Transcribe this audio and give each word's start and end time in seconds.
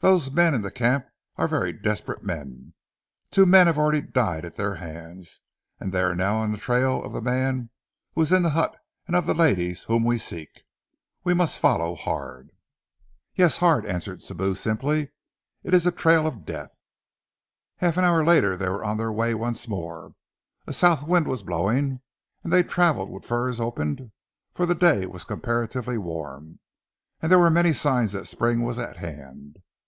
Those 0.00 0.30
men 0.30 0.52
in 0.52 0.60
the 0.60 0.70
camp 0.70 1.06
are 1.36 1.48
very 1.48 1.72
desperate 1.72 2.22
men. 2.22 2.74
Two 3.30 3.46
men 3.46 3.66
already 3.68 4.02
have 4.02 4.12
died 4.12 4.44
at 4.44 4.56
their 4.56 4.74
hands, 4.74 5.40
and 5.80 5.94
they 5.94 6.02
are 6.02 6.14
now 6.14 6.36
on 6.40 6.52
the 6.52 6.58
trail 6.58 7.02
of 7.02 7.14
the 7.14 7.22
man 7.22 7.70
who 8.12 8.20
was 8.20 8.30
in 8.30 8.42
the 8.42 8.50
hut 8.50 8.78
and 9.06 9.16
of 9.16 9.24
the 9.24 9.32
ladies 9.32 9.84
whom 9.84 10.04
we 10.04 10.18
seek. 10.18 10.64
We 11.24 11.32
must 11.32 11.58
follow 11.58 11.94
hard!" 11.94 12.50
"Yes, 13.34 13.56
hard!" 13.56 13.86
answered 13.86 14.20
Sibou 14.20 14.54
simply. 14.58 15.08
"It 15.62 15.72
is 15.72 15.86
a 15.86 15.90
trail 15.90 16.26
of 16.26 16.44
death!" 16.44 16.76
Half 17.76 17.96
an 17.96 18.04
hour 18.04 18.22
later 18.22 18.58
they 18.58 18.68
were 18.68 18.84
on 18.84 18.98
the 18.98 19.10
way 19.10 19.32
once 19.34 19.66
more. 19.66 20.12
A 20.66 20.74
south 20.74 21.08
wind 21.08 21.26
was 21.26 21.42
blowing, 21.42 22.02
and 22.42 22.52
they 22.52 22.62
travelled 22.62 23.08
with 23.08 23.24
furs 23.24 23.58
opened, 23.58 24.10
for 24.52 24.66
the 24.66 24.74
day 24.74 25.06
was 25.06 25.24
comparatively 25.24 25.96
warm, 25.96 26.58
and 27.22 27.32
there 27.32 27.38
were 27.38 27.48
many 27.48 27.72
signs 27.72 28.12
that 28.12 28.26
spring 28.26 28.60
was 28.62 28.78
at 28.78 28.98
hand. 28.98 29.60